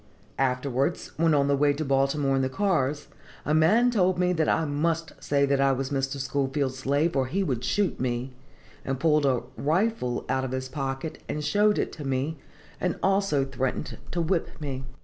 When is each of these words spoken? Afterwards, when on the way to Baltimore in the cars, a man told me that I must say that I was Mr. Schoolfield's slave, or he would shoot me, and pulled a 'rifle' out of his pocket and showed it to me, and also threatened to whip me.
Afterwards, 0.39 1.11
when 1.17 1.35
on 1.35 1.47
the 1.47 1.55
way 1.55 1.73
to 1.73 1.85
Baltimore 1.85 2.35
in 2.35 2.41
the 2.41 2.49
cars, 2.49 3.07
a 3.45 3.53
man 3.53 3.91
told 3.91 4.17
me 4.17 4.33
that 4.33 4.49
I 4.49 4.65
must 4.65 5.11
say 5.23 5.45
that 5.45 5.61
I 5.61 5.73
was 5.73 5.91
Mr. 5.91 6.17
Schoolfield's 6.17 6.79
slave, 6.79 7.15
or 7.15 7.27
he 7.27 7.43
would 7.43 7.63
shoot 7.63 7.99
me, 7.99 8.33
and 8.83 8.99
pulled 8.99 9.27
a 9.27 9.43
'rifle' 9.57 10.25
out 10.27 10.43
of 10.43 10.53
his 10.53 10.69
pocket 10.69 11.21
and 11.29 11.45
showed 11.45 11.77
it 11.77 11.91
to 11.91 12.03
me, 12.03 12.39
and 12.79 12.97
also 13.03 13.45
threatened 13.45 13.99
to 14.09 14.21
whip 14.21 14.49
me. 14.59 14.85